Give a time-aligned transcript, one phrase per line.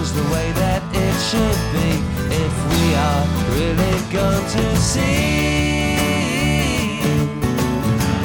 [0.00, 2.00] things the way that it should be
[2.34, 5.96] if we are really going to see.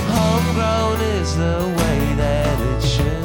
[0.07, 3.23] Homegrown is the way that it should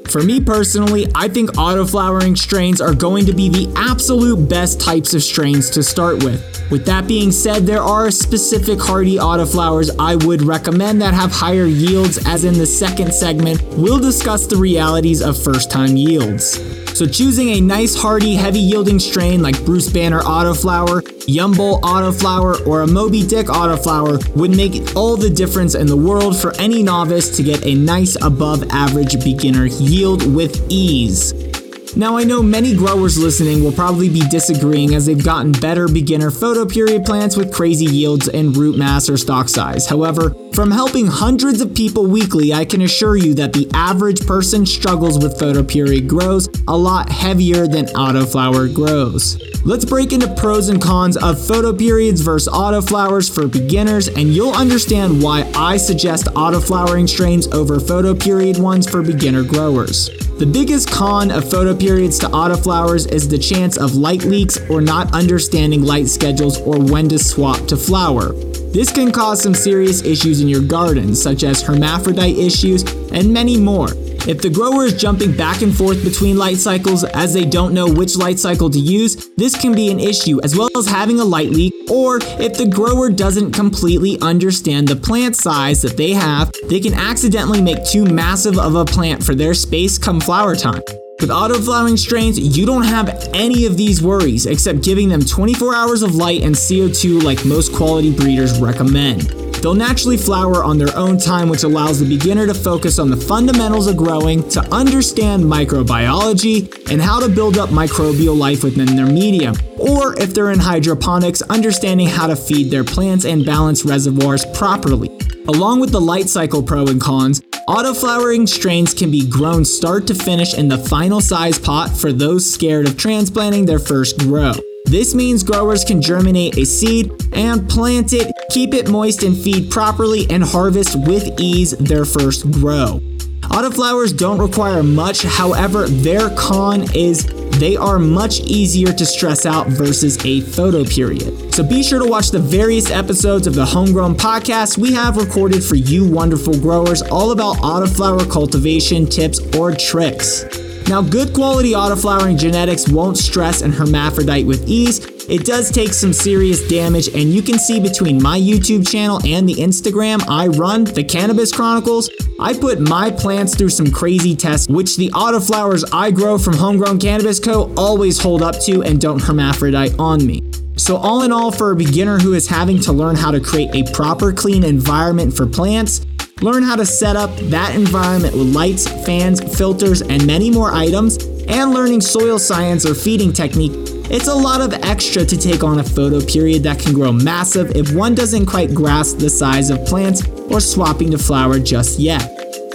[0.08, 5.12] For me personally, I think autoflowering strains are going to be the absolute best types
[5.12, 6.42] of strains to start with.
[6.70, 11.66] With that being said, there are specific hardy autoflowers I would recommend that have higher
[11.66, 16.77] yields, as in the second segment, we'll discuss the realities of first time yields.
[16.98, 22.80] So choosing a nice hardy heavy yielding strain like Bruce Banner Autoflower, Yumbo Autoflower, or
[22.80, 27.36] a Moby Dick Autoflower would make all the difference in the world for any novice
[27.36, 31.47] to get a nice above average beginner yield with ease.
[31.96, 36.30] Now, I know many growers listening will probably be disagreeing as they've gotten better beginner
[36.30, 39.86] photoperiod plants with crazy yields and root mass or stock size.
[39.86, 44.66] However, from helping hundreds of people weekly, I can assure you that the average person
[44.66, 49.36] struggles with photoperiod grows a lot heavier than autoflower grows.
[49.64, 55.20] Let's break into pros and cons of photoperiods versus autoflowers for beginners, and you'll understand
[55.20, 60.10] why I suggest autoflowering strains over photoperiod ones for beginner growers.
[60.38, 65.12] The biggest con of photoperiods to autoflowers is the chance of light leaks or not
[65.12, 68.32] understanding light schedules or when to swap to flower.
[68.72, 73.56] This can cause some serious issues in your garden, such as hermaphrodite issues and many
[73.56, 73.88] more.
[74.28, 77.90] If the grower is jumping back and forth between light cycles as they don't know
[77.90, 81.24] which light cycle to use, this can be an issue, as well as having a
[81.24, 86.52] light leak, or if the grower doesn't completely understand the plant size that they have,
[86.68, 90.82] they can accidentally make too massive of a plant for their space come flower time.
[91.20, 96.02] With autoflowering strains, you don't have any of these worries except giving them 24 hours
[96.02, 99.47] of light and CO2 like most quality breeders recommend.
[99.60, 103.16] They'll naturally flower on their own time, which allows the beginner to focus on the
[103.16, 109.06] fundamentals of growing, to understand microbiology, and how to build up microbial life within their
[109.06, 109.54] medium.
[109.78, 115.18] Or if they're in hydroponics, understanding how to feed their plants and balance reservoirs properly.
[115.48, 120.14] Along with the light cycle pro and cons, Autoflowering strains can be grown start to
[120.14, 124.54] finish in the final size pot for those scared of transplanting their first grow.
[124.86, 129.70] This means growers can germinate a seed and plant it, keep it moist and feed
[129.70, 133.00] properly, and harvest with ease their first grow.
[133.42, 137.26] Autoflowers don't require much, however, their con is
[137.58, 141.54] they are much easier to stress out versus a photoperiod.
[141.54, 145.62] So be sure to watch the various episodes of the Homegrown podcast we have recorded
[145.62, 150.44] for you wonderful growers all about autoflower cultivation tips or tricks.
[150.88, 155.04] Now, good quality autoflowering genetics won't stress an hermaphrodite with ease.
[155.28, 159.46] It does take some serious damage, and you can see between my YouTube channel and
[159.46, 162.08] the Instagram I run, the Cannabis Chronicles,
[162.40, 167.00] I put my plants through some crazy tests, which the autoflowers I grow from Homegrown
[167.00, 167.70] Cannabis Co.
[167.76, 170.40] always hold up to and don't hermaphrodite on me.
[170.78, 173.74] So, all in all, for a beginner who is having to learn how to create
[173.74, 176.06] a proper, clean environment for plants,
[176.40, 181.16] Learn how to set up that environment with lights, fans, filters, and many more items,
[181.48, 183.72] and learning soil science or feeding technique.
[184.10, 187.74] It's a lot of extra to take on a photo period that can grow massive
[187.74, 192.22] if one doesn't quite grasp the size of plants or swapping to flower just yet.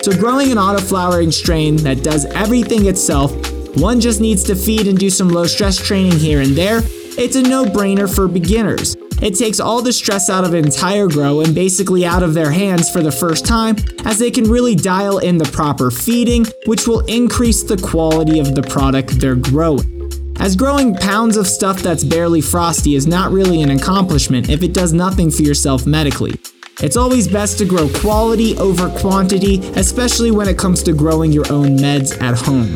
[0.04, 3.34] So, growing an autoflowering strain that does everything itself,
[3.78, 6.82] one just needs to feed and do some low stress training here and there.
[7.18, 8.98] It's a no brainer for beginners.
[9.24, 12.52] It takes all the stress out of an entire grow and basically out of their
[12.52, 16.90] hands for the first time, as they can really dial in the proper feeding, which
[16.90, 20.12] will increase the quality of the product they're growing.
[20.42, 24.74] As growing pounds of stuff that's barely frosty is not really an accomplishment if it
[24.74, 26.34] does nothing for yourself medically.
[26.82, 31.50] It's always best to grow quality over quantity, especially when it comes to growing your
[31.50, 32.76] own meds at home.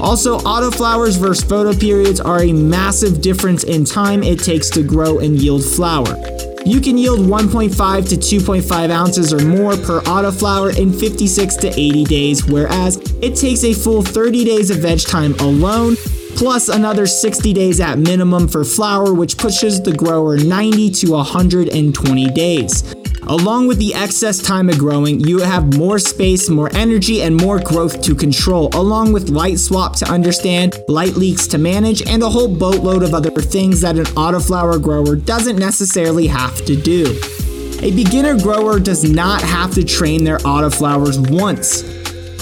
[0.00, 5.40] Also, autoflowers versus photoperiods are a massive difference in time it takes to grow and
[5.40, 6.16] yield flower.
[6.66, 12.04] you can yield 1.5 to 2.5 ounces or more per autoflower in 56 to 80
[12.04, 15.96] days, whereas it takes a full 30 days of veg time alone
[16.36, 22.30] plus another 60 days at minimum for flower, which pushes the grower 90 to 120
[22.30, 22.82] days.
[23.26, 27.58] Along with the excess time of growing, you have more space, more energy, and more
[27.58, 32.28] growth to control, along with light swap to understand, light leaks to manage, and a
[32.28, 37.18] whole boatload of other things that an autoflower grower doesn't necessarily have to do.
[37.80, 41.82] A beginner grower does not have to train their autoflowers once.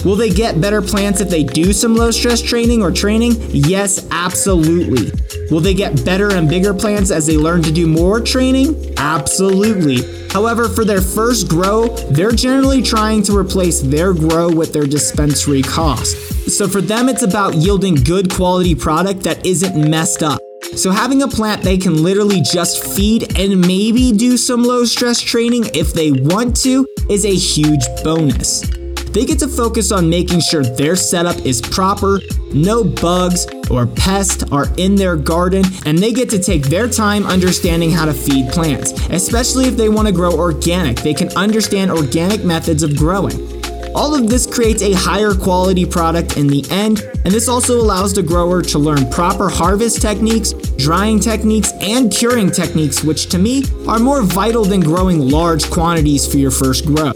[0.05, 3.35] Will they get better plants if they do some low stress training or training?
[3.51, 5.13] Yes, absolutely.
[5.51, 8.95] Will they get better and bigger plants as they learn to do more training?
[8.97, 10.29] Absolutely.
[10.31, 15.63] However, for their first grow, they're generally trying to replace their grow with their dispensary
[15.63, 16.17] cost.
[16.51, 20.41] So for them, it's about yielding good quality product that isn't messed up.
[20.75, 25.21] So having a plant they can literally just feed and maybe do some low stress
[25.21, 28.82] training if they want to is a huge bonus.
[29.13, 32.21] They get to focus on making sure their setup is proper,
[32.55, 37.27] no bugs or pests are in their garden, and they get to take their time
[37.27, 40.97] understanding how to feed plants, especially if they want to grow organic.
[40.97, 43.63] They can understand organic methods of growing.
[43.95, 48.15] All of this creates a higher quality product in the end, and this also allows
[48.15, 53.65] the grower to learn proper harvest techniques, drying techniques, and curing techniques, which to me
[53.87, 57.13] are more vital than growing large quantities for your first grow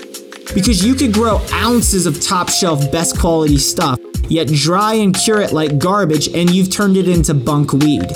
[0.57, 4.01] because you could grow ounces of top shelf best quality stuff,
[4.31, 8.11] yet dry and cure it like garbage and you've turned it into bunk weed.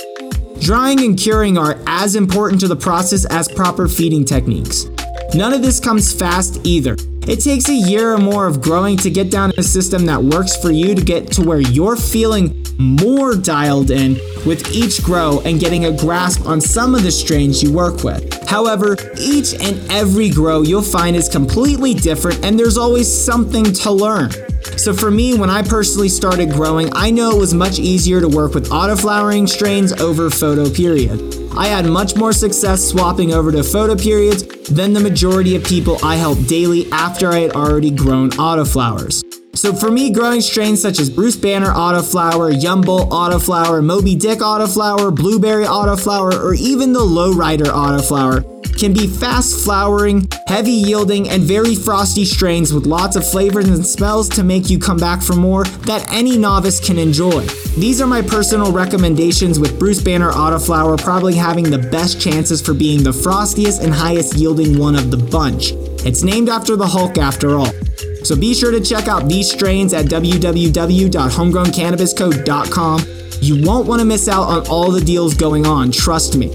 [0.58, 4.86] Drying and curing are as important to the process as proper feeding techniques.
[5.34, 6.96] None of this comes fast either.
[7.28, 10.56] It takes a year or more of growing to get down a system that works
[10.56, 14.14] for you to get to where you're feeling more dialed in
[14.46, 18.48] with each grow and getting a grasp on some of the strains you work with.
[18.48, 23.90] However, each and every grow you'll find is completely different and there's always something to
[23.90, 24.30] learn.
[24.76, 28.28] So for me, when I personally started growing, I know it was much easier to
[28.28, 31.54] work with autoflowering strains over photoperiod.
[31.56, 36.16] I had much more success swapping over to photoperiods than the majority of people I
[36.16, 39.29] helped daily after I had already grown autoflowers.
[39.54, 45.14] So for me, growing strains such as Bruce Banner Autoflower, Yumbo Autoflower, Moby Dick Autoflower,
[45.14, 51.74] Blueberry Autoflower, or even the Lowrider Autoflower can be fast flowering, heavy yielding, and very
[51.74, 55.64] frosty strains with lots of flavors and smells to make you come back for more
[55.84, 57.44] that any novice can enjoy.
[57.76, 62.72] These are my personal recommendations with Bruce Banner Autoflower probably having the best chances for
[62.72, 65.72] being the frostiest and highest yielding one of the bunch.
[66.04, 67.72] It's named after the Hulk after all.
[68.24, 73.00] So be sure to check out these strains at www.homegrowncannabisco.com.
[73.40, 76.50] You won't want to miss out on all the deals going on, trust me.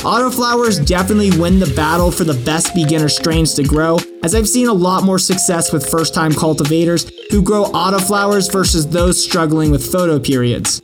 [0.00, 4.66] Autoflowers definitely win the battle for the best beginner strains to grow, as I've seen
[4.66, 9.92] a lot more success with first time cultivators who grow autoflowers versus those struggling with
[9.92, 10.80] photo periods.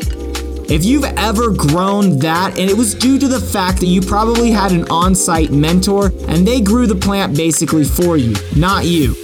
[0.68, 4.50] If you've ever grown that, and it was due to the fact that you probably
[4.50, 9.21] had an on site mentor and they grew the plant basically for you, not you.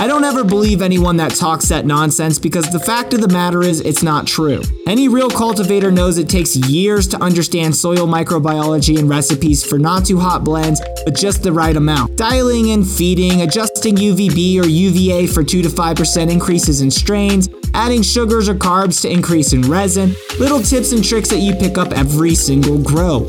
[0.00, 3.62] I don't ever believe anyone that talks that nonsense because the fact of the matter
[3.62, 4.62] is it's not true.
[4.86, 10.06] Any real cultivator knows it takes years to understand soil microbiology and recipes for not
[10.06, 12.16] too hot blends, but just the right amount.
[12.16, 18.00] Dialing in feeding, adjusting UVB or UVA for 2 to 5% increases in strains, adding
[18.00, 21.92] sugars or carbs to increase in resin, little tips and tricks that you pick up
[21.92, 23.28] every single grow.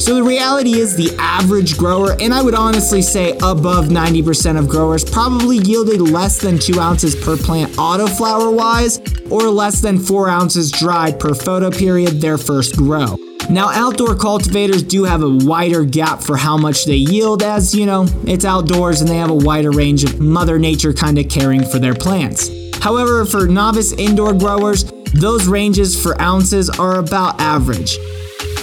[0.00, 4.66] So the reality is the average grower, and I would honestly say above 90% of
[4.66, 8.98] growers, probably yielded less than 2 ounces per plant autoflower wise,
[9.30, 13.16] or less than 4 ounces dried per photo period their first grow.
[13.50, 17.84] Now, outdoor cultivators do have a wider gap for how much they yield, as you
[17.84, 21.62] know, it's outdoors and they have a wider range of Mother Nature kind of caring
[21.62, 22.50] for their plants.
[22.80, 27.98] However, for novice indoor growers, those ranges for ounces are about average.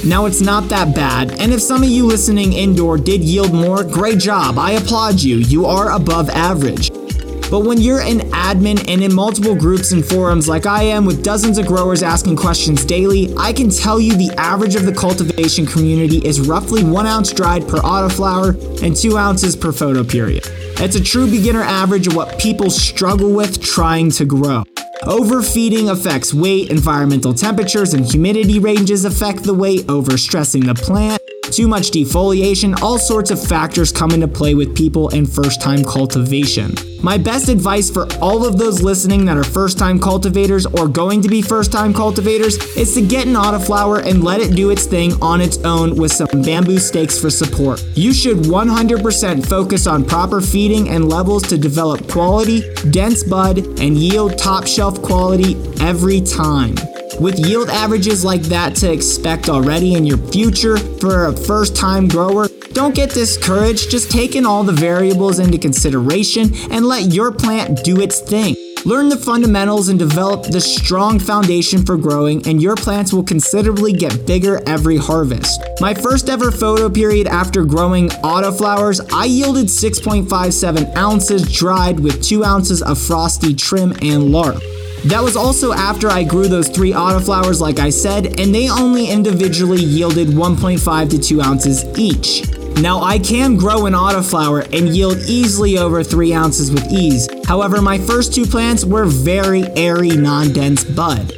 [0.06, 3.84] Now, it's not that bad, and if some of you listening indoor did yield more,
[3.84, 4.58] great job.
[4.58, 5.38] I applaud you.
[5.38, 6.92] You are above average.
[7.50, 11.24] But when you're an admin and in multiple groups and forums like I am with
[11.24, 15.66] dozens of growers asking questions daily, I can tell you the average of the cultivation
[15.66, 20.44] community is roughly one ounce dried per autoflower and two ounces per photo period.
[20.80, 24.64] It's a true beginner average of what people struggle with trying to grow.
[25.06, 31.68] Overfeeding affects weight, environmental temperatures and humidity ranges affect the weight, overstressing the plant, too
[31.68, 36.74] much defoliation, all sorts of factors come into play with people and first time cultivation.
[37.02, 41.22] My best advice for all of those listening that are first time cultivators or going
[41.22, 44.86] to be first time cultivators is to get an autoflower and let it do its
[44.86, 47.84] thing on its own with some bamboo stakes for support.
[47.96, 53.98] You should 100% focus on proper feeding and levels to develop quality, dense bud, and
[53.98, 56.76] yield top shelf quality every time.
[57.20, 62.08] With yield averages like that to expect already in your future for a first time
[62.08, 67.32] grower, don't get discouraged, just take in all the variables into consideration and let your
[67.32, 68.56] plant do its thing.
[68.86, 73.94] Learn the fundamentals and develop the strong foundation for growing, and your plants will considerably
[73.94, 75.60] get bigger every harvest.
[75.82, 82.46] My first ever photo period after growing autoflowers, I yielded 6.57 ounces dried with 2
[82.46, 84.62] ounces of frosty trim and larf.
[85.06, 89.10] That was also after I grew those three autoflowers, like I said, and they only
[89.10, 92.44] individually yielded 1.5 to 2 ounces each.
[92.82, 97.28] Now, I can grow an autoflower and yield easily over 3 ounces with ease.
[97.46, 101.30] However, my first two plants were very airy, non dense bud.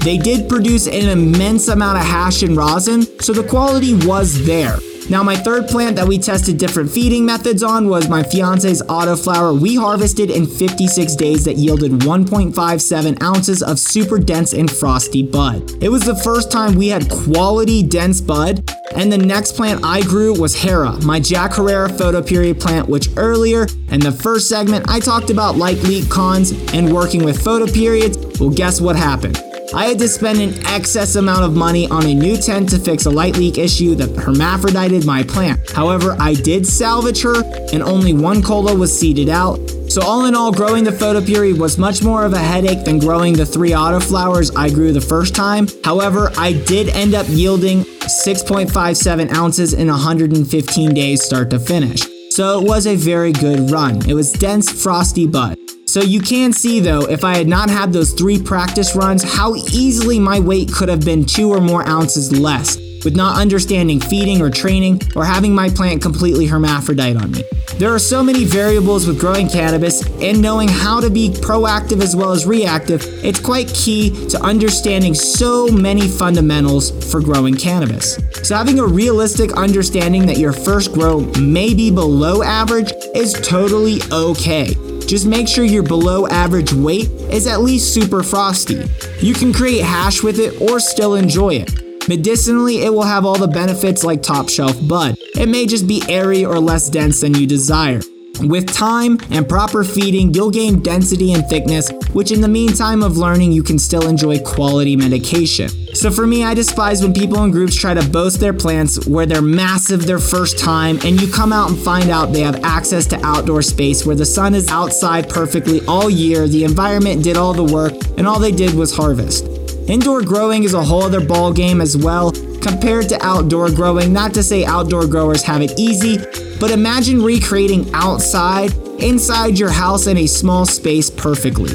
[0.00, 4.78] They did produce an immense amount of hash and rosin, so the quality was there.
[5.10, 9.58] Now, my third plant that we tested different feeding methods on was my fiance's autoflower
[9.58, 15.82] we harvested in 56 days that yielded 1.57 ounces of super dense and frosty bud.
[15.82, 20.02] It was the first time we had quality dense bud, and the next plant I
[20.02, 25.00] grew was Hera, my Jack Herer photoperiod plant, which earlier in the first segment I
[25.00, 28.38] talked about light leak cons and working with photoperiods.
[28.38, 29.42] Well, guess what happened?
[29.74, 33.04] I had to spend an excess amount of money on a new tent to fix
[33.04, 35.70] a light leak issue that hermaphrodited my plant.
[35.70, 39.58] However, I did salvage her and only one cola was seeded out.
[39.90, 43.34] So all in all, growing the photoperiod was much more of a headache than growing
[43.34, 45.68] the three autoflowers I grew the first time.
[45.84, 52.00] However, I did end up yielding 6.57 ounces in 115 days start to finish.
[52.30, 54.08] So it was a very good run.
[54.08, 55.58] It was dense, frosty bud.
[55.98, 59.56] So you can see though, if I had not had those three practice runs, how
[59.56, 64.40] easily my weight could have been two or more ounces less with not understanding feeding
[64.40, 67.42] or training or having my plant completely hermaphrodite on me.
[67.78, 72.16] There are so many variables with growing cannabis, and knowing how to be proactive as
[72.16, 78.18] well as reactive, it's quite key to understanding so many fundamentals for growing cannabis.
[78.42, 84.00] So, having a realistic understanding that your first grow may be below average is totally
[84.12, 84.74] okay.
[85.00, 88.84] Just make sure your below average weight is at least super frosty.
[89.20, 92.08] You can create hash with it or still enjoy it.
[92.08, 95.16] Medicinally, it will have all the benefits like top shelf bud.
[95.34, 98.00] It may just be airy or less dense than you desire.
[98.40, 103.16] With time and proper feeding, you'll gain density and thickness, which in the meantime of
[103.16, 105.68] learning, you can still enjoy quality medication.
[105.94, 109.26] So for me, I despise when people in groups try to boast their plants where
[109.26, 113.06] they're massive their first time, and you come out and find out they have access
[113.06, 117.52] to outdoor space where the sun is outside perfectly all year, the environment did all
[117.52, 119.46] the work, and all they did was harvest.
[119.88, 122.30] Indoor growing is a whole other ball game as well,
[122.60, 124.12] compared to outdoor growing.
[124.12, 126.18] Not to say outdoor growers have it easy,
[126.60, 131.72] but imagine recreating outside, inside your house in a small space perfectly.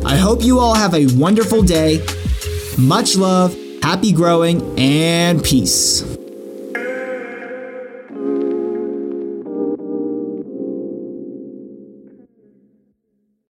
[0.05, 2.05] I hope you all have a wonderful day.
[2.77, 6.14] Much love, happy growing, and peace.